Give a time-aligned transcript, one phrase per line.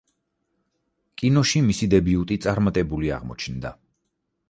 [1.23, 3.79] კინოში მისი დებიუტი წარმატებული აღმოჩნდა.